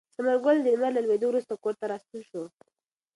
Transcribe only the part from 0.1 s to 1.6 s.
ثمر ګل د لمر له لوېدو وروسته